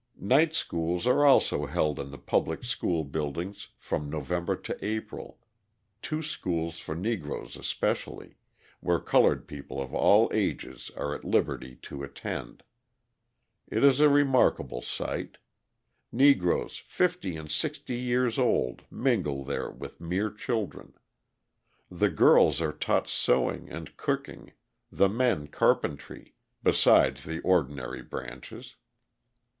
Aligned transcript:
Night 0.19 0.55
schools 0.55 1.05
are 1.05 1.23
also 1.23 1.67
held 1.67 1.99
in 1.99 2.09
the 2.09 2.17
public 2.17 2.63
school 2.63 3.03
buildings 3.03 3.67
from 3.77 4.09
November 4.09 4.55
to 4.55 4.75
April 4.83 5.37
two 6.01 6.23
schools 6.23 6.79
for 6.79 6.95
Negroes 6.95 7.55
especially, 7.55 8.37
where 8.79 8.99
coloured 8.99 9.47
people 9.47 9.79
of 9.79 9.93
all 9.93 10.27
ages 10.33 10.89
are 10.97 11.13
at 11.13 11.23
liberty 11.23 11.75
to 11.83 12.01
attend. 12.01 12.63
It 13.67 13.83
is 13.83 13.99
a 13.99 14.09
remarkable 14.09 14.81
sight: 14.81 15.37
Negroes 16.11 16.77
fifty 16.77 17.35
and 17.37 17.51
sixty 17.51 17.99
years 17.99 18.39
old 18.39 18.81
mingle 18.89 19.43
there 19.43 19.69
with 19.69 20.01
mere 20.01 20.31
children. 20.31 20.95
The 21.91 22.09
girls 22.09 22.59
are 22.59 22.73
taught 22.73 23.07
sewing 23.07 23.69
and 23.69 23.95
cooking, 23.97 24.53
the 24.91 25.09
men 25.09 25.45
carpentry 25.45 26.33
besides 26.63 27.23
the 27.23 27.39
ordinary 27.41 28.01
branches. 28.01 28.77